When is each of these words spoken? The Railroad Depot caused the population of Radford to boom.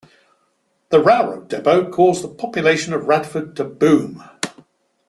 The 0.89 0.99
Railroad 0.99 1.47
Depot 1.47 1.87
caused 1.91 2.23
the 2.23 2.27
population 2.27 2.91
of 2.91 3.05
Radford 3.07 3.55
to 3.57 3.63
boom. 3.63 4.23